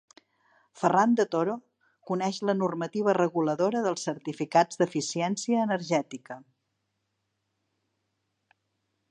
Ferran 0.83 1.11
de 1.17 1.25
Toro 1.33 1.57
coneix 2.11 2.39
la 2.49 2.55
normativa 2.61 3.15
reguladora 3.17 3.83
dels 3.89 4.07
certificats 4.09 4.81
d'eficiència 4.81 5.63
energètica. 5.69 6.41